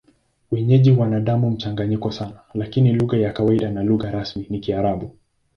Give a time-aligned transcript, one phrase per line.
[0.51, 5.17] Wenyeji wana damu mchanganyiko sana, lakini lugha ya kawaida na lugha rasmi ni Kiarabu.